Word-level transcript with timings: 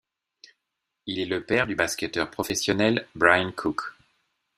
Il 1.05 1.19
est 1.19 1.27
le 1.27 1.45
père 1.45 1.67
du 1.67 1.75
basketteur 1.75 2.31
professionnel 2.31 3.07
Brian 3.13 3.51
Cook. 3.51 3.81